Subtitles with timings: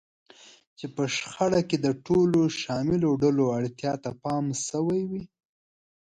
[0.77, 5.23] چې په شخړه کې د ټولو شاملو ډلو اړتیا ته پام شوی وي.